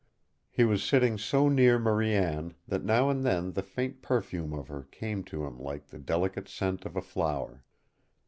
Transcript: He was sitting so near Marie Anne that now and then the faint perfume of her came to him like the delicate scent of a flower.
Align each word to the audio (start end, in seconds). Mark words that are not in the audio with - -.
He 0.49 0.63
was 0.63 0.83
sitting 0.83 1.19
so 1.19 1.47
near 1.47 1.77
Marie 1.77 2.15
Anne 2.15 2.55
that 2.67 2.83
now 2.83 3.11
and 3.11 3.23
then 3.23 3.51
the 3.51 3.61
faint 3.61 4.01
perfume 4.01 4.51
of 4.51 4.67
her 4.67 4.87
came 4.89 5.23
to 5.25 5.45
him 5.45 5.59
like 5.59 5.85
the 5.89 5.99
delicate 5.99 6.47
scent 6.49 6.85
of 6.87 6.95
a 6.95 7.03
flower. 7.03 7.63